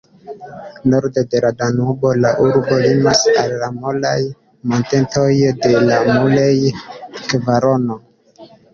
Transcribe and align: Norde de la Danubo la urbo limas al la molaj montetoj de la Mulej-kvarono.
Norde 0.91 1.23
de 1.33 1.41
la 1.45 1.51
Danubo 1.59 2.13
la 2.21 2.31
urbo 2.47 2.79
limas 2.87 3.23
al 3.43 3.55
la 3.65 3.71
molaj 3.77 4.17
montetoj 4.75 5.31
de 5.63 5.87
la 5.93 6.03
Mulej-kvarono. 6.11 8.05